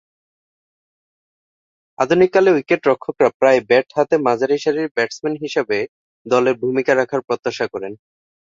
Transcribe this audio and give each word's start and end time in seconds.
আধুনিককালে 1.99 2.49
উইকেট-রক্ষকেরা 2.53 3.29
প্রায়ই 3.39 3.65
ব্যাট 3.69 3.87
হাতে 3.95 4.15
মাঝারিসারির 4.27 4.93
ব্যাটসম্যান 4.95 5.35
হিসেবে 5.43 5.77
দলে 6.25 6.51
ভূমিকা 6.61 6.91
রাখার 6.95 7.21
প্রত্যাশা 7.27 7.65
করেন। 7.73 7.93